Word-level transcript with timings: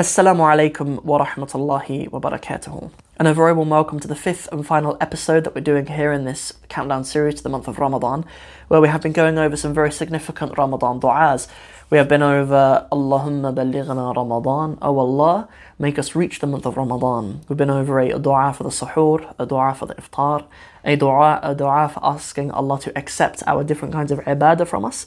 Assalamu 0.00 0.48
alaikum 0.48 1.04
wa 1.04 1.22
rahmatullahi 1.22 2.10
wa 2.10 2.20
barakatuhu. 2.20 2.90
And 3.18 3.28
a 3.28 3.34
very 3.34 3.52
warm 3.52 3.68
welcome 3.68 4.00
to 4.00 4.08
the 4.08 4.14
fifth 4.14 4.48
and 4.50 4.66
final 4.66 4.96
episode 4.98 5.44
that 5.44 5.54
we're 5.54 5.60
doing 5.60 5.84
here 5.84 6.10
in 6.10 6.24
this 6.24 6.54
countdown 6.70 7.04
series 7.04 7.34
to 7.34 7.42
the 7.42 7.50
month 7.50 7.68
of 7.68 7.78
Ramadan, 7.78 8.24
where 8.68 8.80
we 8.80 8.88
have 8.88 9.02
been 9.02 9.12
going 9.12 9.36
over 9.36 9.58
some 9.58 9.74
very 9.74 9.92
significant 9.92 10.56
Ramadan 10.56 11.00
du'as. 11.00 11.48
We 11.90 11.98
have 11.98 12.08
been 12.08 12.22
over 12.22 12.88
Allahumma 12.90 13.54
ballighna 13.54 14.16
Ramadan, 14.16 14.78
Oh 14.80 14.98
Allah, 14.98 15.50
make 15.78 15.98
us 15.98 16.14
reach 16.14 16.38
the 16.38 16.46
month 16.46 16.64
of 16.64 16.78
Ramadan. 16.78 17.42
We've 17.46 17.58
been 17.58 17.68
over 17.68 18.00
a 18.00 18.18
dua 18.18 18.54
for 18.54 18.62
the 18.62 18.70
suhoor, 18.70 19.34
a 19.38 19.44
dua 19.44 19.74
for 19.74 19.84
the 19.84 19.96
iftar, 19.96 20.46
a 20.82 20.96
dua, 20.96 21.40
a 21.42 21.54
dua 21.54 21.90
for 21.90 22.00
asking 22.02 22.52
Allah 22.52 22.80
to 22.80 22.98
accept 22.98 23.42
our 23.46 23.62
different 23.62 23.92
kinds 23.92 24.10
of 24.10 24.20
ibadah 24.20 24.66
from 24.66 24.86
us. 24.86 25.04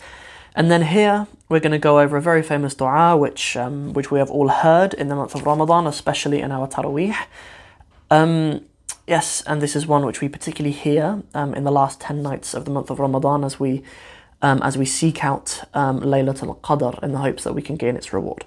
And 0.56 0.70
then 0.70 0.84
here 0.84 1.28
we're 1.50 1.60
going 1.60 1.72
to 1.72 1.80
go 1.80 2.00
over 2.00 2.18
a 2.18 2.22
very 2.22 2.44
famous 2.44 2.76
dua 2.76 3.18
which 3.18 3.58
um, 3.58 3.94
which 3.94 4.12
we 4.12 4.20
have 4.20 4.30
all 4.30 4.50
heard 4.50 4.94
in 4.94 5.08
the 5.08 5.16
month 5.16 5.34
of 5.36 5.46
Ramadan, 5.46 5.88
especially 5.88 6.42
in 6.42 6.52
our 6.52 6.68
Taraweeh. 6.68 7.16
Um, 8.12 8.66
yes, 9.08 9.42
and 9.48 9.62
this 9.62 9.76
is 9.76 9.88
one 9.88 10.06
which 10.06 10.22
we 10.22 10.30
particularly 10.30 10.76
hear 10.76 11.24
um, 11.34 11.54
in 11.56 11.64
the 11.64 11.72
last 11.72 12.00
ten 12.00 12.22
nights 12.22 12.54
of 12.54 12.66
the 12.66 12.72
month 12.72 12.90
of 12.92 13.00
Ramadan 13.00 13.44
as 13.44 13.60
we 13.60 13.84
um, 14.44 14.62
as 14.62 14.78
we 14.78 14.86
seek 14.86 15.24
out 15.24 15.64
um, 15.74 16.02
Laylatul 16.02 16.60
Qadr 16.60 17.02
in 17.02 17.14
the 17.14 17.20
hopes 17.20 17.44
that 17.44 17.54
we 17.54 17.62
can 17.62 17.76
gain 17.76 17.96
its 17.96 18.14
reward. 18.14 18.46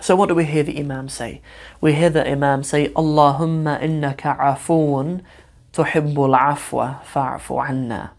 So 0.00 0.14
what 0.14 0.28
do 0.28 0.34
we 0.36 0.44
hear 0.44 0.62
the 0.62 0.78
Imam 0.78 1.08
say? 1.08 1.40
We 1.80 1.94
hear 1.94 2.10
the 2.10 2.24
Imam 2.28 2.62
say, 2.62 2.88
Allahumma 2.90 3.80
innaka 3.82 4.38
afoon 4.38 5.22
tuhibbul 5.72 6.38
afwa 6.38 7.68
anna. 7.68 8.12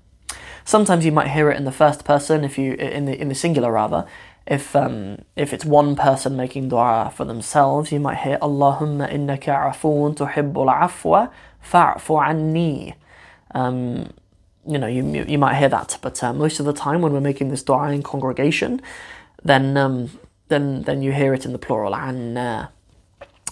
Sometimes 0.69 1.03
you 1.03 1.11
might 1.11 1.29
hear 1.29 1.49
it 1.49 1.57
in 1.57 1.65
the 1.65 1.71
first 1.71 2.05
person, 2.05 2.43
if 2.43 2.59
you 2.59 2.73
in 2.73 3.05
the 3.05 3.19
in 3.19 3.27
the 3.27 3.33
singular 3.33 3.71
rather. 3.71 4.05
If 4.45 4.75
um, 4.75 5.17
if 5.35 5.51
it's 5.51 5.65
one 5.65 5.95
person 5.95 6.37
making 6.37 6.69
dua 6.69 7.11
for 7.15 7.25
themselves, 7.25 7.91
you 7.91 7.99
might 7.99 8.19
hear 8.19 8.37
Allahumma 8.37 9.11
innaka 9.11 9.71
afoon 9.71 10.13
tuhibbul 10.13 10.69
afwa 10.71 11.31
fa'fu 11.71 12.23
anni. 12.23 12.93
Um, 13.55 14.13
you 14.63 14.77
know, 14.77 14.85
you 14.85 15.25
you 15.27 15.39
might 15.39 15.55
hear 15.55 15.69
that, 15.69 15.97
but 16.03 16.23
uh, 16.23 16.33
most 16.33 16.59
of 16.59 16.67
the 16.67 16.73
time 16.73 17.01
when 17.01 17.13
we're 17.13 17.19
making 17.19 17.49
this 17.49 17.63
dua 17.63 17.91
in 17.91 18.03
congregation, 18.03 18.79
then 19.41 19.75
um, 19.75 20.11
then 20.49 20.83
then 20.83 21.01
you 21.01 21.13
hear 21.13 21.33
it 21.33 21.45
in 21.45 21.51
the 21.51 21.57
plural 21.57 21.95
anna. 21.95 22.71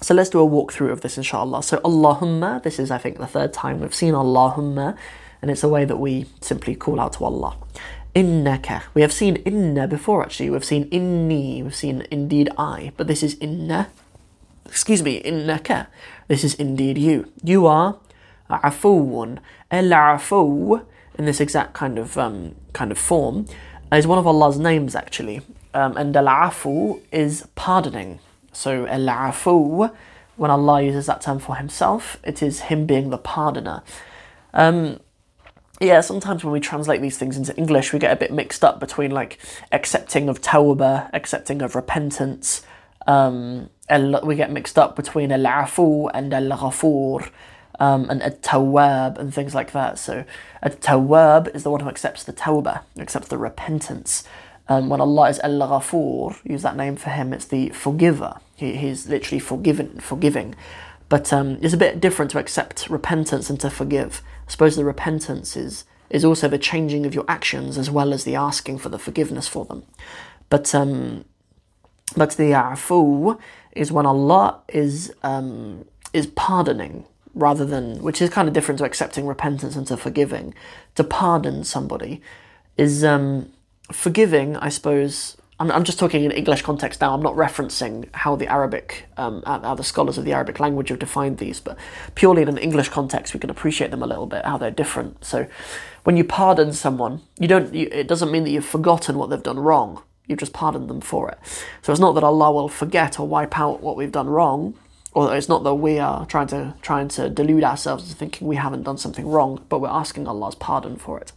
So 0.03 0.13
let's 0.13 0.29
do 0.29 0.39
a 0.39 0.47
walkthrough 0.47 0.91
of 0.91 1.01
this, 1.01 1.17
inshallah. 1.17 1.63
So 1.63 1.77
Allahumma, 1.77 2.61
this 2.61 2.77
is 2.77 2.91
I 2.91 2.99
think 2.99 3.17
the 3.17 3.25
third 3.25 3.53
time 3.53 3.79
we've 3.79 3.95
seen 3.95 4.13
Allahumma 4.13 4.95
and 5.41 5.51
it's 5.51 5.63
a 5.63 5.69
way 5.69 5.85
that 5.85 5.97
we 5.97 6.25
simply 6.41 6.75
call 6.75 6.99
out 6.99 7.13
to 7.13 7.25
Allah. 7.25 7.57
Innaka. 8.15 8.83
We 8.93 9.01
have 9.01 9.13
seen 9.13 9.35
inna 9.37 9.87
before 9.87 10.23
actually. 10.23 10.49
We've 10.49 10.65
seen 10.65 10.89
inni, 10.89 11.63
we've 11.63 11.75
seen 11.75 12.07
indeed 12.09 12.49
I, 12.57 12.91
but 12.97 13.07
this 13.07 13.21
is 13.21 13.37
inna. 13.39 13.89
Excuse 14.65 15.03
me, 15.03 15.21
innaka. 15.21 15.87
This 16.27 16.43
is 16.43 16.55
indeed 16.55 16.97
you. 16.97 17.31
You 17.43 17.67
are 17.67 17.99
afuun. 18.49 19.39
El 19.69 19.89
afu 19.89 20.85
in 21.17 21.25
this 21.25 21.39
exact 21.39 21.73
kind 21.73 21.97
of 21.97 22.17
um, 22.17 22.55
kind 22.73 22.91
of 22.91 22.97
form 22.97 23.45
is 23.91 24.07
one 24.07 24.17
of 24.17 24.27
Allah's 24.27 24.57
names 24.59 24.95
actually. 24.95 25.41
Um, 25.73 25.95
and 25.97 26.15
al 26.15 26.25
afu 26.25 27.01
is 27.11 27.47
pardoning. 27.55 28.19
So 28.51 28.87
al 28.87 29.05
afu, 29.05 29.93
when 30.37 30.51
Allah 30.51 30.81
uses 30.81 31.05
that 31.05 31.21
term 31.21 31.39
for 31.39 31.55
Himself, 31.55 32.17
it 32.23 32.41
is 32.41 32.61
Him 32.61 32.85
being 32.85 33.09
the 33.09 33.17
pardoner. 33.17 33.83
Um, 34.53 34.99
yeah, 35.79 36.01
sometimes 36.01 36.43
when 36.43 36.53
we 36.53 36.59
translate 36.59 37.01
these 37.01 37.17
things 37.17 37.37
into 37.37 37.55
English, 37.55 37.93
we 37.93 37.99
get 37.99 38.11
a 38.11 38.15
bit 38.15 38.31
mixed 38.31 38.63
up 38.63 38.79
between 38.79 39.11
like 39.11 39.39
accepting 39.71 40.29
of 40.29 40.41
tawbah, 40.41 41.09
accepting 41.13 41.61
of 41.61 41.75
repentance. 41.75 42.63
Um, 43.05 43.69
we 44.23 44.35
get 44.35 44.51
mixed 44.51 44.77
up 44.77 44.95
between 44.95 45.31
al-afu 45.31 46.09
and 46.13 46.33
al-ghafur 46.33 47.29
um, 47.79 48.09
and 48.09 48.21
at-tawwab 48.21 49.17
and 49.17 49.33
things 49.33 49.55
like 49.55 49.71
that. 49.71 49.97
So 49.99 50.25
at-tawwab 50.61 51.55
is 51.55 51.63
the 51.63 51.71
one 51.71 51.81
who 51.81 51.89
accepts 51.89 52.23
the 52.23 52.33
tawbah, 52.33 52.81
accepts 52.99 53.27
the 53.27 53.37
repentance. 53.37 54.23
Um, 54.67 54.89
when 54.89 54.99
Allah 54.99 55.29
is 55.29 55.39
al-ghafur, 55.39 56.37
use 56.43 56.63
that 56.63 56.75
name 56.75 56.97
for 56.97 57.11
him, 57.11 57.33
it's 57.33 57.45
the 57.45 57.69
forgiver. 57.69 58.39
He, 58.55 58.75
he's 58.75 59.07
literally 59.07 59.39
forgiven, 59.39 59.99
forgiving. 59.99 60.55
But 61.07 61.31
um, 61.31 61.59
it's 61.61 61.73
a 61.73 61.77
bit 61.77 62.01
different 62.01 62.31
to 62.31 62.39
accept 62.39 62.89
repentance 62.89 63.49
and 63.49 63.59
to 63.61 63.69
forgive. 63.69 64.21
I 64.47 64.51
suppose 64.51 64.75
the 64.75 64.85
repentance 64.85 65.57
is, 65.57 65.85
is 66.09 66.23
also 66.23 66.47
the 66.47 66.57
changing 66.57 67.05
of 67.05 67.13
your 67.13 67.25
actions 67.27 67.77
as 67.77 67.91
well 67.91 68.13
as 68.13 68.23
the 68.23 68.35
asking 68.35 68.79
for 68.79 68.89
the 68.89 68.99
forgiveness 68.99 69.47
for 69.47 69.65
them. 69.65 69.83
But 70.49 70.73
um, 70.73 71.25
but 72.15 72.31
the 72.31 72.51
afu 72.51 73.37
is 73.73 73.91
when 73.91 74.05
Allah 74.05 74.61
is 74.69 75.13
um, 75.23 75.85
is 76.13 76.27
pardoning 76.27 77.05
rather 77.33 77.65
than 77.65 78.01
which 78.01 78.21
is 78.21 78.29
kind 78.29 78.47
of 78.47 78.53
different 78.53 78.79
to 78.79 78.85
accepting 78.85 79.27
repentance 79.27 79.75
and 79.75 79.85
to 79.87 79.97
forgiving. 79.97 80.53
To 80.95 81.03
pardon 81.03 81.63
somebody 81.63 82.21
is 82.77 83.03
um, 83.03 83.51
forgiving, 83.91 84.55
I 84.55 84.69
suppose, 84.69 85.37
I'm, 85.59 85.71
I'm 85.71 85.83
just 85.83 85.97
talking 85.97 86.23
in 86.23 86.31
English 86.31 86.61
context 86.61 87.01
now. 87.01 87.13
I'm 87.13 87.21
not 87.21 87.35
referencing 87.35 88.07
how 88.13 88.35
the 88.35 88.47
Arabic, 88.47 89.05
um, 89.17 89.41
how 89.45 89.75
the 89.75 89.83
scholars 89.83 90.17
of 90.17 90.25
the 90.25 90.33
Arabic 90.33 90.59
language 90.59 90.89
have 90.89 90.99
defined 90.99 91.39
these, 91.39 91.59
but 91.59 91.77
purely 92.15 92.43
in 92.43 92.47
an 92.49 92.57
English 92.57 92.89
context, 92.89 93.33
we 93.33 93.39
can 93.39 93.49
appreciate 93.49 93.89
them 93.91 94.03
a 94.03 94.07
little 94.07 94.27
bit, 94.27 94.45
how 94.45 94.57
they're 94.57 94.71
different. 94.71 95.25
So, 95.25 95.47
when 96.03 96.15
you 96.15 96.23
pardon 96.23 96.71
someone, 96.71 97.21
you 97.37 97.49
don't. 97.49 97.73
You, 97.73 97.89
it 97.91 98.07
doesn't 98.07 98.31
mean 98.31 98.45
that 98.45 98.51
you've 98.51 98.65
forgotten 98.65 99.17
what 99.17 99.29
they've 99.29 99.43
done 99.43 99.59
wrong. 99.59 100.03
You've 100.25 100.39
just 100.39 100.53
pardoned 100.53 100.89
them 100.89 101.01
for 101.01 101.29
it. 101.29 101.37
So 101.81 101.91
it's 101.91 101.99
not 101.99 102.13
that 102.13 102.23
Allah 102.23 102.51
will 102.51 102.69
forget 102.69 103.19
or 103.19 103.27
wipe 103.27 103.57
out 103.57 103.81
what 103.81 103.97
we've 103.97 104.11
done 104.11 104.27
wrong, 104.27 104.75
or 105.13 105.35
it's 105.35 105.49
not 105.49 105.63
that 105.63 105.75
we 105.75 105.99
are 105.99 106.25
trying 106.25 106.47
to 106.47 106.75
trying 106.81 107.07
to 107.09 107.29
delude 107.29 107.63
ourselves 107.63 108.03
into 108.03 108.15
thinking 108.15 108.47
we 108.47 108.55
haven't 108.55 108.83
done 108.83 108.97
something 108.97 109.27
wrong, 109.27 109.65
but 109.67 109.79
we're 109.79 109.89
asking 109.89 110.27
Allah's 110.27 110.55
pardon 110.55 110.95
for 110.95 111.19
it. 111.19 111.33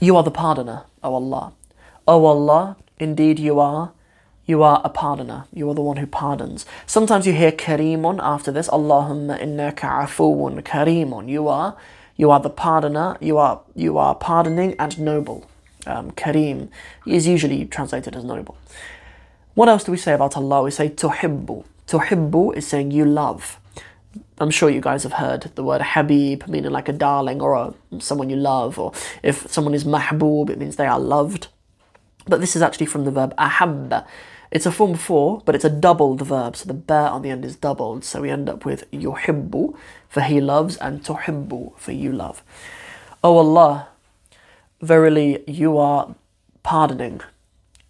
You 0.00 0.16
are 0.16 0.22
the 0.22 0.30
pardoner, 0.30 0.84
O 1.02 1.14
Allah. 1.14 1.54
O 2.06 2.24
Allah, 2.26 2.76
indeed 2.98 3.38
you 3.38 3.58
are. 3.60 3.92
You 4.46 4.62
are 4.62 4.82
a 4.84 4.90
pardoner. 4.90 5.46
You 5.54 5.70
are 5.70 5.74
the 5.74 5.80
one 5.80 5.96
who 5.96 6.06
pardons. 6.06 6.66
Sometimes 6.86 7.26
you 7.26 7.32
hear 7.32 7.50
Kareemun 7.50 8.20
after 8.22 8.52
this. 8.52 8.68
Allahumma 8.68 9.40
innaka 9.40 10.04
afuun 10.04 10.62
Kareemun. 10.62 11.30
You 11.30 11.48
are, 11.48 11.76
you 12.16 12.30
are 12.30 12.40
the 12.40 12.50
pardoner. 12.50 13.16
You 13.22 13.38
are, 13.38 13.62
you 13.74 13.96
are 13.96 14.14
pardoning 14.14 14.76
and 14.78 14.98
noble. 14.98 15.48
Um, 15.86 16.10
Kareem 16.10 16.68
is 17.06 17.26
usually 17.26 17.64
translated 17.64 18.16
as 18.16 18.24
noble. 18.24 18.58
What 19.54 19.70
else 19.70 19.84
do 19.84 19.92
we 19.92 19.98
say 19.98 20.12
about 20.12 20.36
Allah? 20.36 20.62
We 20.62 20.70
say 20.70 20.90
tuhibbu. 20.90 21.64
Tuhibbu 21.86 22.54
is 22.54 22.66
saying 22.66 22.90
you 22.90 23.06
love. 23.06 23.58
I'm 24.38 24.50
sure 24.50 24.68
you 24.68 24.80
guys 24.80 25.04
have 25.04 25.14
heard 25.14 25.52
the 25.54 25.64
word 25.64 25.80
habib, 25.80 26.48
meaning 26.48 26.70
like 26.70 26.88
a 26.88 26.92
darling 26.92 27.40
or 27.40 27.54
a, 27.54 27.74
someone 28.00 28.28
you 28.28 28.36
love, 28.36 28.78
or 28.78 28.92
if 29.22 29.50
someone 29.50 29.74
is 29.74 29.84
mahbub, 29.84 30.50
it 30.50 30.58
means 30.58 30.76
they 30.76 30.86
are 30.86 31.00
loved. 31.00 31.48
But 32.26 32.40
this 32.40 32.56
is 32.56 32.62
actually 32.62 32.86
from 32.86 33.04
the 33.04 33.10
verb 33.10 33.34
ahabba. 33.36 34.06
It's 34.50 34.66
a 34.66 34.72
form 34.72 34.94
four, 34.94 35.42
but 35.44 35.54
it's 35.54 35.64
a 35.64 35.70
doubled 35.70 36.22
verb, 36.22 36.56
so 36.56 36.66
the 36.66 36.74
ba 36.74 37.08
on 37.10 37.22
the 37.22 37.30
end 37.30 37.44
is 37.44 37.56
doubled. 37.56 38.04
So 38.04 38.22
we 38.22 38.30
end 38.30 38.48
up 38.48 38.64
with 38.64 38.88
yuhibbu 38.92 39.76
for 40.08 40.20
he 40.20 40.40
loves 40.40 40.76
and 40.76 41.02
tuhibbu 41.02 41.76
for 41.76 41.90
you 41.90 42.12
love. 42.12 42.42
O 43.24 43.34
oh 43.34 43.38
Allah, 43.38 43.88
verily 44.80 45.42
you 45.48 45.76
are 45.76 46.14
pardoning. 46.62 47.20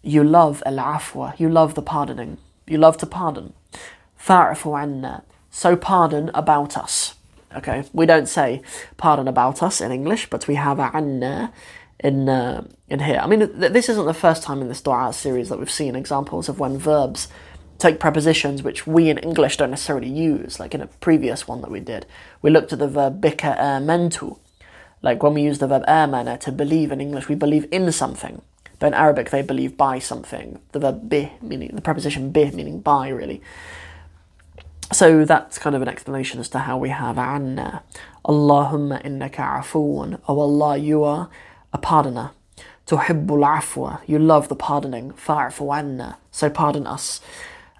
You 0.01 0.23
love 0.23 0.63
al 0.65 0.77
afwa, 0.77 1.39
you 1.39 1.49
love 1.49 1.75
the 1.75 1.83
pardoning. 1.83 2.37
You 2.65 2.79
love 2.79 2.97
to 2.97 3.05
pardon. 3.05 3.53
Fa'fu 4.19 4.81
anna. 4.81 5.23
So 5.51 5.75
pardon 5.75 6.31
about 6.33 6.77
us. 6.77 7.13
Okay, 7.55 7.83
we 7.93 8.07
don't 8.07 8.27
say 8.27 8.63
pardon 8.97 9.27
about 9.27 9.61
us 9.61 9.81
in 9.81 9.91
English, 9.91 10.29
but 10.31 10.47
we 10.47 10.55
have 10.55 10.79
anna 10.79 11.53
in 11.99 12.29
uh, 12.29 12.67
in 12.87 12.99
here. 12.99 13.19
I 13.21 13.27
mean, 13.27 13.39
th- 13.39 13.71
this 13.71 13.89
isn't 13.89 14.05
the 14.05 14.13
first 14.13 14.43
time 14.43 14.61
in 14.61 14.67
this 14.67 14.81
dua 14.81 15.13
series 15.13 15.49
that 15.49 15.59
we've 15.59 15.71
seen 15.71 15.95
examples 15.95 16.49
of 16.49 16.59
when 16.59 16.77
verbs 16.77 17.27
take 17.77 17.99
prepositions 17.99 18.63
which 18.63 18.87
we 18.87 19.09
in 19.09 19.17
English 19.17 19.57
don't 19.57 19.71
necessarily 19.71 20.09
use. 20.09 20.59
Like 20.59 20.73
in 20.73 20.81
a 20.81 20.87
previous 20.87 21.47
one 21.47 21.61
that 21.61 21.71
we 21.71 21.79
did, 21.79 22.05
we 22.41 22.49
looked 22.49 22.73
at 22.73 22.79
the 22.79 22.87
verb 22.87 23.21
bika 23.21 23.57
mentu. 23.57 24.39
Like 25.01 25.21
when 25.21 25.33
we 25.33 25.41
use 25.41 25.59
the 25.59 25.67
verb 25.67 25.83
amana 25.87 26.37
to 26.39 26.51
believe 26.51 26.91
in 26.91 27.01
English, 27.01 27.27
we 27.27 27.35
believe 27.35 27.67
in 27.71 27.91
something. 27.91 28.41
But 28.79 28.87
in 28.87 28.93
Arabic, 28.93 29.29
they 29.29 29.41
believe 29.41 29.77
by 29.77 29.99
something. 29.99 30.59
The 30.71 30.79
verb 30.79 31.09
bi 31.09 31.31
meaning 31.41 31.75
the 31.75 31.81
preposition 31.81 32.31
bi 32.31 32.51
meaning 32.51 32.81
by 32.81 33.09
really. 33.09 33.41
So 34.91 35.25
that's 35.25 35.57
kind 35.57 35.75
of 35.75 35.81
an 35.81 35.87
explanation 35.87 36.39
as 36.39 36.49
to 36.49 36.59
how 36.59 36.77
we 36.77 36.89
have 36.89 37.17
anna. 37.17 37.83
Allahumma 38.23 39.03
innaka 39.03 39.59
afoon. 39.59 40.19
Oh 40.27 40.39
Allah, 40.39 40.77
you 40.77 41.03
are 41.03 41.29
a 41.75 41.77
pardoner. 41.77 42.31
Tuhibbul 42.87 43.43
afwa, 43.43 43.99
you 44.07 44.19
love 44.19 44.47
the 44.47 44.55
pardoning. 44.55 45.11
Fa'fu 45.13 45.75
anna, 45.75 46.17
so 46.31 46.49
pardon 46.49 46.87
us. 46.87 47.21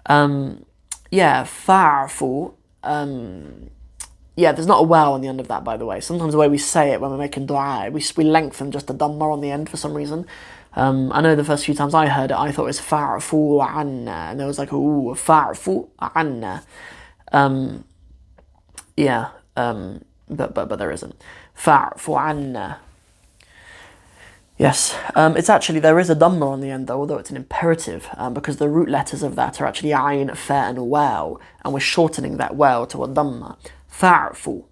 Um, 0.06 0.64
yeah, 1.10 1.44
fa'fu. 1.44 2.54
Um, 2.82 3.70
yeah, 4.36 4.52
there's 4.52 4.66
not 4.66 4.80
a 4.80 4.82
waw 4.82 5.12
on 5.12 5.22
the 5.22 5.28
end 5.28 5.40
of 5.40 5.48
that, 5.48 5.64
by 5.64 5.76
the 5.76 5.86
way. 5.86 6.00
Sometimes 6.00 6.32
the 6.32 6.38
way 6.38 6.48
we 6.48 6.58
say 6.58 6.92
it 6.92 7.00
when 7.00 7.10
we're 7.10 7.16
making 7.16 7.46
dua, 7.46 7.88
we, 7.90 8.02
we 8.16 8.24
lengthen 8.24 8.70
just 8.70 8.90
a 8.90 8.94
dhamma 8.94 9.32
on 9.32 9.40
the 9.40 9.50
end 9.50 9.68
for 9.68 9.76
some 9.76 9.94
reason. 9.94 10.26
Um, 10.74 11.10
I 11.12 11.22
know 11.22 11.34
the 11.34 11.44
first 11.44 11.64
few 11.64 11.74
times 11.74 11.94
I 11.94 12.06
heard 12.06 12.30
it, 12.30 12.36
I 12.36 12.52
thought 12.52 12.64
it 12.64 12.66
was 12.66 12.80
fa'fu 12.80 13.66
anna, 13.66 14.28
and 14.30 14.38
there 14.38 14.46
was 14.46 14.58
like, 14.58 14.72
ooh, 14.72 15.14
fa'fu 15.14 15.88
anna. 16.14 16.64
Um, 17.32 17.84
yeah, 18.96 19.30
um, 19.56 20.04
but, 20.28 20.52
but, 20.52 20.68
but 20.68 20.78
there 20.78 20.90
isn't. 20.90 21.14
Fa'fu 21.56 22.20
anna. 22.20 22.80
Yes, 24.58 24.96
um, 25.14 25.36
it's 25.36 25.50
actually, 25.50 25.80
there 25.80 25.98
is 25.98 26.08
a 26.08 26.16
dhamma 26.16 26.46
on 26.46 26.60
the 26.60 26.70
end 26.70 26.86
though, 26.86 27.00
although 27.00 27.18
it's 27.18 27.28
an 27.28 27.36
imperative, 27.36 28.08
um, 28.14 28.32
because 28.32 28.56
the 28.56 28.70
root 28.70 28.88
letters 28.88 29.22
of 29.22 29.36
that 29.36 29.60
are 29.60 29.66
actually 29.66 29.90
ayn, 29.90 30.34
fa, 30.34 30.54
and 30.54 30.78
waw, 30.78 31.36
and 31.62 31.74
we're 31.74 31.80
shortening 31.80 32.38
that 32.38 32.56
waw 32.56 32.86
to 32.86 33.04
a 33.04 33.08
dhamma. 33.08 33.58
Fa'fu. 33.92 34.64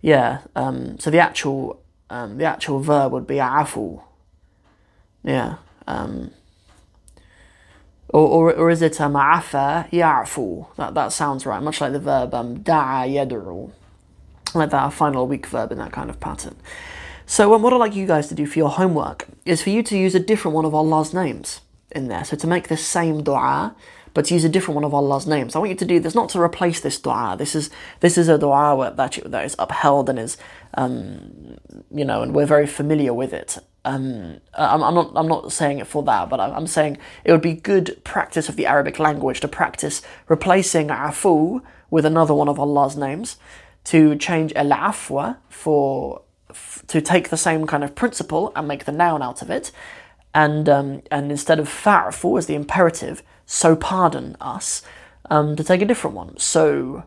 Yeah, 0.00 0.40
um, 0.56 0.98
so 0.98 1.10
the 1.10 1.18
actual, 1.18 1.82
um, 2.08 2.38
the 2.38 2.44
actual 2.44 2.80
verb 2.80 3.12
would 3.12 3.26
be 3.26 3.36
afu. 3.36 4.02
Yeah. 5.22 5.56
Um, 5.86 6.30
or, 8.08 8.52
or, 8.52 8.52
or 8.54 8.70
is 8.70 8.80
it 8.80 9.00
um, 9.02 9.16
afa 9.16 9.86
ya'fu? 9.90 10.66
That, 10.76 10.94
that 10.94 11.12
sounds 11.12 11.44
right, 11.44 11.62
much 11.62 11.80
like 11.80 11.92
the 11.92 12.00
verb 12.00 12.32
um, 12.32 12.58
da'a 12.58 13.06
yad'u. 13.06 13.70
Like 14.54 14.70
that, 14.70 14.92
final 14.94 15.26
weak 15.26 15.46
verb 15.46 15.72
in 15.72 15.78
that 15.78 15.92
kind 15.92 16.08
of 16.08 16.20
pattern. 16.20 16.56
So 17.26 17.54
um, 17.54 17.62
what 17.62 17.72
I'd 17.72 17.76
like 17.76 17.94
you 17.94 18.06
guys 18.06 18.28
to 18.28 18.34
do 18.34 18.46
for 18.46 18.58
your 18.58 18.70
homework 18.70 19.26
is 19.44 19.62
for 19.62 19.70
you 19.70 19.82
to 19.84 19.96
use 19.96 20.14
a 20.14 20.20
different 20.20 20.54
one 20.54 20.64
of 20.64 20.74
Allah's 20.74 21.14
names 21.14 21.62
in 21.90 22.08
there. 22.08 22.24
So 22.24 22.36
to 22.36 22.46
make 22.46 22.68
the 22.68 22.76
same 22.76 23.22
dua, 23.22 23.74
but 24.12 24.26
to 24.26 24.34
use 24.34 24.44
a 24.44 24.48
different 24.48 24.76
one 24.76 24.84
of 24.84 24.94
Allah's 24.94 25.26
names. 25.26 25.56
I 25.56 25.58
want 25.58 25.70
you 25.70 25.76
to 25.76 25.84
do 25.84 26.00
this 26.00 26.14
not 26.14 26.28
to 26.30 26.40
replace 26.40 26.80
this 26.80 26.98
dua. 27.00 27.36
This 27.38 27.54
is 27.54 27.70
this 28.00 28.18
is 28.18 28.28
a 28.28 28.38
dua 28.38 28.92
that 28.96 29.18
that 29.24 29.44
is 29.44 29.56
upheld 29.58 30.08
and 30.08 30.18
is 30.18 30.36
um, 30.74 31.56
you 31.90 32.04
know, 32.04 32.22
and 32.22 32.34
we're 32.34 32.46
very 32.46 32.66
familiar 32.66 33.14
with 33.14 33.32
it. 33.32 33.58
Um, 33.86 34.40
I'm, 34.54 34.82
I'm, 34.82 34.94
not 34.94 35.12
I'm 35.14 35.28
not 35.28 35.52
saying 35.52 35.78
it 35.78 35.86
for 35.86 36.02
that, 36.04 36.30
but 36.30 36.40
I'm 36.40 36.66
saying 36.66 36.96
it 37.24 37.32
would 37.32 37.42
be 37.42 37.52
good 37.52 38.00
practice 38.02 38.48
of 38.48 38.56
the 38.56 38.66
Arabic 38.66 38.98
language 38.98 39.40
to 39.40 39.48
practice 39.48 40.00
replacing 40.28 40.88
afu 40.88 41.60
with 41.90 42.06
another 42.06 42.34
one 42.34 42.48
of 42.48 42.58
Allah's 42.58 42.96
names, 42.96 43.36
to 43.84 44.16
change 44.16 44.52
al 44.54 44.70
afwa 44.70 45.36
for 45.48 46.22
to 46.88 47.00
take 47.00 47.28
the 47.28 47.36
same 47.36 47.66
kind 47.66 47.84
of 47.84 47.94
principle 47.94 48.52
and 48.54 48.68
make 48.68 48.84
the 48.84 48.92
noun 48.92 49.22
out 49.22 49.42
of 49.42 49.50
it, 49.50 49.72
and 50.34 50.68
um, 50.68 51.02
and 51.10 51.30
instead 51.30 51.58
of 51.58 51.68
fa'fu 51.68 52.38
as 52.38 52.46
the 52.46 52.54
imperative, 52.54 53.22
so 53.46 53.76
pardon 53.76 54.36
us, 54.40 54.82
um, 55.30 55.56
to 55.56 55.64
take 55.64 55.82
a 55.82 55.84
different 55.84 56.16
one. 56.16 56.36
So 56.38 57.04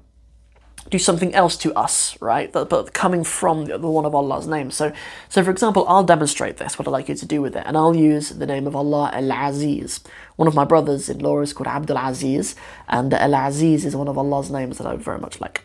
do 0.90 0.98
something 0.98 1.34
else 1.34 1.58
to 1.58 1.74
us, 1.78 2.20
right? 2.22 2.52
But, 2.52 2.70
but 2.70 2.94
coming 2.94 3.24
from 3.24 3.66
the, 3.66 3.78
the, 3.78 3.90
one 3.90 4.06
of 4.06 4.16
Allah's 4.16 4.48
names. 4.48 4.76
So, 4.76 4.94
so 5.30 5.44
for 5.44 5.52
example, 5.52 5.86
I'll 5.88 6.04
demonstrate 6.04 6.58
this, 6.58 6.80
what 6.80 6.88
I'd 6.88 6.92
like 6.92 7.10
you 7.10 7.16
to 7.16 7.26
do 7.26 7.42
with 7.42 7.56
it, 7.56 7.64
and 7.66 7.76
I'll 7.76 7.96
use 7.96 8.30
the 8.30 8.46
name 8.46 8.68
of 8.68 8.76
Allah 8.76 9.12
Al-Aziz. 9.14 10.00
One 10.38 10.48
of 10.48 10.56
my 10.56 10.64
brothers-in-law 10.64 11.42
is 11.42 11.54
called 11.54 11.68
Abdul 11.68 11.98
Aziz, 11.98 12.56
and 12.88 13.14
Al-Aziz 13.14 13.86
is 13.86 13.96
one 13.96 14.08
of 14.08 14.18
Allah's 14.18 14.50
names 14.50 14.78
that 14.78 14.88
I 14.88 14.96
very 14.96 15.20
much 15.20 15.42
like. 15.42 15.64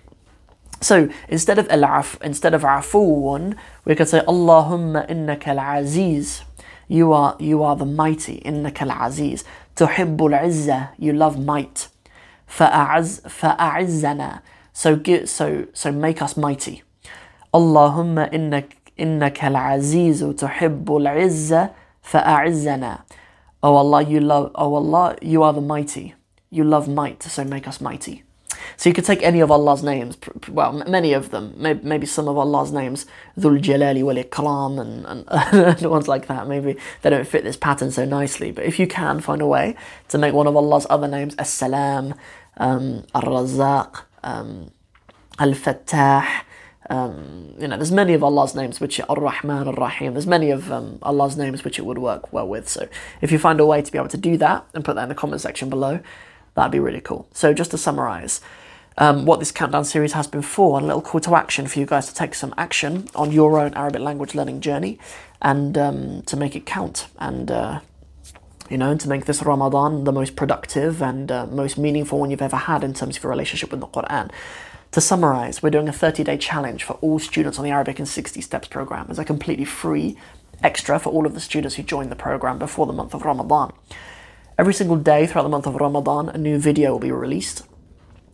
So 0.83 1.09
instead 1.29 1.59
of 1.59 1.69
al-af, 1.69 2.19
instead 2.23 2.55
of 2.55 2.63
afuun, 2.63 3.57
we 3.85 3.95
could 3.95 4.09
say 4.09 4.21
Allahumma 4.27 5.09
innaka 5.09 5.49
al-aziz. 5.49 6.43
You 6.89 7.13
are 7.13 7.37
you 7.39 7.63
are 7.63 7.77
the 7.77 7.87
mighty. 7.87 8.43
Innaka 8.45 8.83
al-aziz. 8.83 9.45
Tuhibbul 9.77 10.39
izzah. 10.43 10.91
You 10.99 11.13
love 11.13 11.39
might. 11.39 11.89
Fa'az 12.49 13.23
fa'a'izzana. 13.23 14.43
So 14.73 14.97
get 14.97 15.29
so 15.29 15.67
so 15.73 15.93
make 15.93 16.21
us 16.21 16.37
mighty. 16.37 16.83
Allahumma 17.55 18.33
innak 18.33 18.73
innaka 18.99 19.45
al-aziz 19.45 20.21
tuhibbul 20.21 21.07
izzah 21.07 21.73
fa'a'izzana. 22.05 23.03
Oh 23.63 23.77
Allah, 23.77 24.03
you 24.03 24.21
love 24.21 24.51
oh 24.57 24.75
Allah, 24.75 25.17
you 25.23 25.45
are 25.45 25.53
the 25.53 25.61
mighty. 25.61 26.15
You 26.51 26.65
love 26.65 26.89
might, 26.89 27.23
so 27.23 27.45
make 27.45 27.69
us 27.69 27.81
mighty. 27.81 28.25
So 28.77 28.89
you 28.89 28.95
could 28.95 29.05
take 29.05 29.23
any 29.23 29.41
of 29.41 29.51
Allah's 29.51 29.83
names, 29.83 30.17
well, 30.49 30.73
many 30.73 31.13
of 31.13 31.31
them, 31.31 31.55
maybe 31.57 32.07
some 32.07 32.29
of 32.29 32.37
Allah's 32.37 32.73
names, 32.73 33.07
Dhul 33.39 33.61
Jalali 33.61 34.03
wal 34.03 34.17
Ikram 34.17 34.81
and, 34.81 35.07
and, 35.07 35.29
and 35.83 35.91
ones 35.91 36.09
like 36.09 36.27
that. 36.27 36.49
Maybe 36.49 36.77
they 37.03 37.11
don't 37.11 37.27
fit 37.27 37.45
this 37.45 37.57
pattern 37.57 37.91
so 37.91 38.05
nicely, 38.05 38.51
but 38.51 38.65
if 38.65 38.79
you 38.79 38.87
can 38.87 39.21
find 39.21 39.41
a 39.41 39.47
way 39.47 39.77
to 40.09 40.19
make 40.19 40.35
one 40.35 40.47
of 40.47 40.57
Allah's 40.57 40.87
other 40.91 41.09
names, 41.09 41.35
As-Salam, 41.37 42.15
um, 42.57 43.05
Ar-Razzaq, 43.15 44.03
um, 44.23 44.71
Al-Fattah, 45.39 46.45
um, 46.91 47.55
you 47.59 47.69
know, 47.69 47.77
there's 47.77 47.93
many 47.93 48.13
of 48.13 48.23
Allah's 48.23 48.55
names 48.55 48.81
which 48.81 48.99
are 49.01 49.07
Ar-Rahman, 49.09 49.69
Ar-Rahim. 49.69 50.15
There's 50.15 50.27
many 50.27 50.51
of 50.51 50.71
um, 50.71 50.99
Allah's 51.03 51.37
names 51.37 51.65
which 51.65 51.79
it 51.79 51.87
would 51.87 51.99
work 51.99 52.33
well 52.33 52.47
with. 52.47 52.69
So 52.69 52.89
if 53.21 53.31
you 53.31 53.39
find 53.39 53.61
a 53.61 53.67
way 53.67 53.83
to 53.83 53.93
be 53.93 53.99
able 53.99 54.09
to 54.09 54.17
do 54.17 54.37
that 54.39 54.67
and 54.75 54.85
put 54.85 54.97
that 54.97 55.05
in 55.05 55.09
the 55.09 55.15
comment 55.15 55.41
section 55.41 55.71
below, 55.71 56.01
that'd 56.55 56.73
be 56.73 56.81
really 56.81 57.01
cool. 57.01 57.29
So 57.33 57.55
just 57.55 57.71
to 57.71 57.79
summarize, 57.79 58.41
um, 58.99 59.25
what 59.25 59.39
this 59.39 59.51
countdown 59.51 59.85
series 59.85 60.13
has 60.13 60.27
been 60.27 60.43
for, 60.43 60.79
a 60.79 60.83
little 60.83 61.03
call 61.03 61.21
to 61.21 61.35
action 61.35 61.67
for 61.67 61.79
you 61.79 61.87
guys 61.87 62.07
to 62.09 62.15
take 62.15 62.35
some 62.35 62.55
action 62.57 63.09
on 63.15 63.33
your 63.33 63.59
own 63.59 63.75
Arabic 63.75 64.03
language 64.03 64.35
learning 64.35 64.61
journey 64.61 64.99
and 65.41 65.77
um, 65.79 66.23
to 66.23 66.37
make 66.37 66.55
it 66.55 66.67
count 66.67 67.09
and 67.19 67.51
uh, 67.51 67.81
you 68.73 68.79
know, 68.79 68.91
and 68.91 69.01
to 69.01 69.09
make 69.09 69.27
this 69.27 69.43
Ramadan 69.43 70.05
the 70.05 70.13
most 70.13 70.35
productive 70.35 71.03
and 71.03 71.31
uh, 71.31 71.47
most 71.47 71.77
meaningful 71.77 72.19
one 72.19 72.31
you've 72.31 72.41
ever 72.41 72.57
had 72.57 72.83
in 72.83 72.95
terms 72.95 73.19
of 73.19 73.23
your 73.23 73.31
relationship 73.31 73.71
with 73.71 73.81
the 73.81 73.87
Quran. 73.87 74.31
To 74.93 75.01
summarize, 75.01 75.63
we're 75.63 75.71
doing 75.71 75.89
a 75.89 75.93
30 75.93 76.25
day 76.25 76.39
challenge 76.39 76.85
for 76.85 76.95
all 76.95 77.19
students 77.19 77.59
on 77.59 77.65
the 77.65 77.71
Arabic 77.71 77.99
in 77.99 78.07
60 78.07 78.41
Steps 78.41 78.69
program. 78.69 79.07
It's 79.11 79.19
a 79.19 79.25
completely 79.25 79.67
free 79.67 80.17
extra 80.63 80.99
for 80.99 81.11
all 81.11 81.27
of 81.27 81.35
the 81.35 81.41
students 81.41 81.77
who 81.77 81.83
join 81.83 82.09
the 82.09 82.17
program 82.17 82.59
before 82.59 82.87
the 82.87 82.93
month 82.93 83.15
of 83.15 83.25
Ramadan. 83.25 83.73
Every 84.59 84.75
single 84.75 84.97
day 84.97 85.27
throughout 85.27 85.45
the 85.45 85.49
month 85.49 85.67
of 85.67 85.75
Ramadan, 85.75 86.29
a 86.29 86.39
new 86.39 86.59
video 86.59 86.93
will 86.93 86.99
be 86.99 87.13
released 87.13 87.67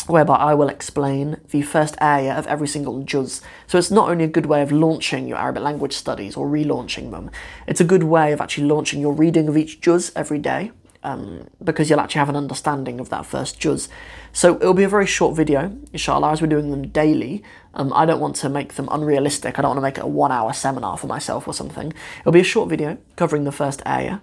whereby 0.09 0.37
I 0.37 0.55
will 0.55 0.69
explain 0.69 1.39
the 1.51 1.63
first 1.63 2.01
ayah 2.03 2.39
of 2.39 2.47
every 2.47 2.69
single 2.69 3.03
juz. 3.03 3.43
So 3.67 3.79
it's 3.79 3.91
not 3.91 4.09
only 4.09 4.25
a 4.25 4.29
good 4.29 4.47
way 4.47 4.63
of 4.63 4.73
launching 4.73 5.29
your 5.29 5.39
Arabic 5.39 5.63
language 5.63 5.93
studies 5.93 6.37
or 6.37 6.47
relaunching 6.49 7.11
them, 7.11 7.31
it's 7.67 7.81
a 7.81 7.85
good 7.85 8.05
way 8.05 8.33
of 8.33 8.41
actually 8.41 8.67
launching 8.67 9.01
your 9.01 9.13
reading 9.13 9.49
of 9.49 9.57
each 9.57 9.81
juz 9.81 10.13
every 10.17 10.39
day. 10.39 10.73
Um, 11.05 11.47
because 11.63 11.89
you'll 11.89 12.01
actually 12.01 12.19
have 12.19 12.29
an 12.29 12.35
understanding 12.35 12.99
of 12.99 13.09
that 13.11 13.25
first 13.25 13.61
juz. 13.61 13.89
So 14.33 14.57
it'll 14.57 14.75
be 14.75 14.83
a 14.83 14.89
very 14.89 15.07
short 15.07 15.37
video, 15.37 15.73
inshallah, 15.93 16.33
as 16.33 16.43
we're 16.43 16.49
doing 16.49 16.73
them 16.73 16.89
daily. 16.89 17.45
Um, 17.73 17.93
I 17.95 18.05
don't 18.05 18.19
want 18.19 18.35
to 18.37 18.49
make 18.49 18.75
them 18.75 18.89
unrealistic. 18.91 19.59
I 19.59 19.63
don't 19.63 19.71
want 19.71 19.79
to 19.79 19.83
make 19.83 19.99
it 19.99 20.05
a 20.05 20.09
one 20.09 20.33
hour 20.33 20.53
seminar 20.53 20.99
for 20.99 21.07
myself 21.07 21.47
or 21.47 21.55
something. 21.55 21.95
It'll 22.21 22.33
be 22.33 22.41
a 22.41 22.45
short 22.45 22.69
video 22.69 22.99
covering 23.15 23.45
the 23.45 23.53
first 23.53 23.81
ayah 23.87 24.19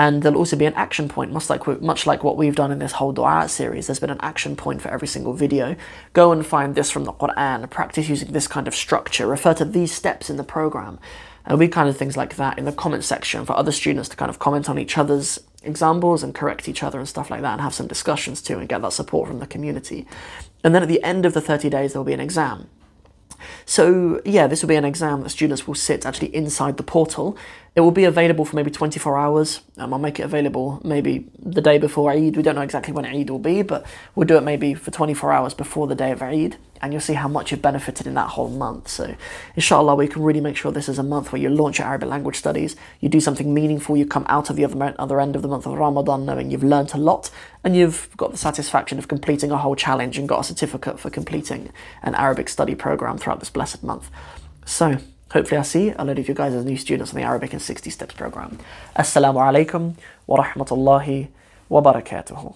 and 0.00 0.22
there'll 0.22 0.38
also 0.38 0.56
be 0.56 0.64
an 0.64 0.72
action 0.76 1.10
point, 1.10 1.30
much 1.30 1.50
like 1.50 1.66
much 1.82 2.06
like 2.06 2.24
what 2.24 2.38
we've 2.38 2.56
done 2.56 2.72
in 2.72 2.78
this 2.78 2.92
whole 2.92 3.12
dua 3.12 3.46
series. 3.50 3.86
There's 3.86 4.00
been 4.00 4.08
an 4.08 4.22
action 4.22 4.56
point 4.56 4.80
for 4.80 4.88
every 4.88 5.06
single 5.06 5.34
video. 5.34 5.76
Go 6.14 6.32
and 6.32 6.44
find 6.44 6.74
this 6.74 6.90
from 6.90 7.04
the 7.04 7.12
Quran. 7.12 7.68
Practice 7.68 8.08
using 8.08 8.32
this 8.32 8.48
kind 8.48 8.66
of 8.66 8.74
structure. 8.74 9.26
Refer 9.26 9.52
to 9.54 9.66
these 9.66 9.92
steps 9.92 10.30
in 10.30 10.38
the 10.38 10.42
program. 10.42 10.98
There'll 11.44 11.58
be 11.58 11.68
kind 11.68 11.86
of 11.86 11.98
things 11.98 12.16
like 12.16 12.36
that 12.36 12.58
in 12.58 12.64
the 12.64 12.72
comment 12.72 13.04
section 13.04 13.44
for 13.44 13.54
other 13.54 13.72
students 13.72 14.08
to 14.08 14.16
kind 14.16 14.30
of 14.30 14.38
comment 14.38 14.70
on 14.70 14.78
each 14.78 14.96
other's 14.96 15.38
examples 15.62 16.22
and 16.22 16.34
correct 16.34 16.66
each 16.66 16.82
other 16.82 16.98
and 16.98 17.06
stuff 17.06 17.30
like 17.30 17.42
that, 17.42 17.52
and 17.52 17.60
have 17.60 17.74
some 17.74 17.86
discussions 17.86 18.40
too, 18.40 18.58
and 18.58 18.70
get 18.70 18.80
that 18.80 18.94
support 18.94 19.28
from 19.28 19.38
the 19.38 19.46
community. 19.46 20.06
And 20.64 20.74
then 20.74 20.82
at 20.82 20.88
the 20.88 21.02
end 21.02 21.26
of 21.26 21.34
the 21.34 21.42
30 21.42 21.68
days, 21.68 21.92
there'll 21.92 22.04
be 22.04 22.14
an 22.14 22.20
exam. 22.20 22.68
So 23.66 24.20
yeah, 24.24 24.46
this 24.46 24.62
will 24.62 24.68
be 24.68 24.76
an 24.76 24.84
exam 24.84 25.22
that 25.22 25.30
students 25.30 25.66
will 25.66 25.74
sit 25.74 26.06
actually 26.06 26.34
inside 26.34 26.76
the 26.76 26.82
portal. 26.82 27.36
It 27.80 27.82
will 27.82 27.92
be 27.92 28.04
available 28.04 28.44
for 28.44 28.56
maybe 28.56 28.70
24 28.70 29.18
hours. 29.18 29.62
Um, 29.78 29.94
I'll 29.94 29.98
make 29.98 30.20
it 30.20 30.24
available 30.24 30.82
maybe 30.84 31.30
the 31.38 31.62
day 31.62 31.78
before 31.78 32.10
Eid. 32.10 32.36
We 32.36 32.42
don't 32.42 32.54
know 32.54 32.60
exactly 32.60 32.92
when 32.92 33.06
Eid 33.06 33.30
will 33.30 33.38
be, 33.38 33.62
but 33.62 33.86
we'll 34.14 34.26
do 34.26 34.36
it 34.36 34.42
maybe 34.42 34.74
for 34.74 34.90
24 34.90 35.32
hours 35.32 35.54
before 35.54 35.86
the 35.86 35.94
day 35.94 36.10
of 36.10 36.20
Eid, 36.20 36.58
and 36.82 36.92
you'll 36.92 37.00
see 37.00 37.14
how 37.14 37.26
much 37.26 37.50
you've 37.50 37.62
benefited 37.62 38.06
in 38.06 38.12
that 38.12 38.28
whole 38.28 38.50
month. 38.50 38.88
So, 38.88 39.16
inshallah, 39.56 39.94
we 39.94 40.08
can 40.08 40.22
really 40.22 40.42
make 40.42 40.58
sure 40.58 40.70
this 40.70 40.90
is 40.90 40.98
a 40.98 41.02
month 41.02 41.32
where 41.32 41.40
you 41.40 41.48
launch 41.48 41.78
your 41.78 41.88
Arabic 41.88 42.10
language 42.10 42.36
studies, 42.36 42.76
you 43.00 43.08
do 43.08 43.18
something 43.18 43.54
meaningful, 43.54 43.96
you 43.96 44.04
come 44.04 44.26
out 44.28 44.50
of 44.50 44.56
the 44.56 44.64
other, 44.66 44.94
other 44.98 45.18
end 45.18 45.34
of 45.34 45.40
the 45.40 45.48
month 45.48 45.64
of 45.64 45.72
Ramadan 45.72 46.26
knowing 46.26 46.50
you've 46.50 46.62
learnt 46.62 46.92
a 46.92 46.98
lot, 46.98 47.30
and 47.64 47.74
you've 47.74 48.14
got 48.18 48.30
the 48.30 48.36
satisfaction 48.36 48.98
of 48.98 49.08
completing 49.08 49.50
a 49.50 49.56
whole 49.56 49.74
challenge 49.74 50.18
and 50.18 50.28
got 50.28 50.40
a 50.40 50.44
certificate 50.44 51.00
for 51.00 51.08
completing 51.08 51.72
an 52.02 52.14
Arabic 52.14 52.50
study 52.50 52.74
program 52.74 53.16
throughout 53.16 53.40
this 53.40 53.48
blessed 53.48 53.82
month. 53.82 54.10
So, 54.66 54.98
hopefully 55.32 55.58
I 55.58 55.62
see 55.62 55.90
a 55.90 56.04
lot 56.04 56.18
of 56.18 56.28
you 56.28 56.34
guys 56.34 56.54
as 56.54 56.64
new 56.64 56.76
students 56.76 57.12
in 57.12 57.18
the 57.18 57.24
Arabic 57.24 57.52
in 57.52 57.60
60 57.60 57.90
Steps 57.90 58.14
program. 58.14 58.58
Assalamu 58.96 59.38
alaikum 59.38 59.94
wa 60.26 60.44
rahmatullahi 60.44 61.28
wa 61.68 61.82
barakatuhu. 61.82 62.54